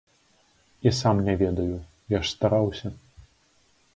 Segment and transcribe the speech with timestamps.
[0.91, 1.75] І сам не ведаю,
[2.15, 2.87] я ж стараўся.